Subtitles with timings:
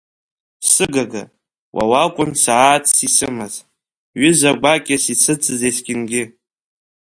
[0.73, 1.23] Сыгага,
[1.75, 3.53] уа уакәын сааҭс исымаз,
[4.19, 6.23] ҩыза гәакьас исыцыз есқьынгьы.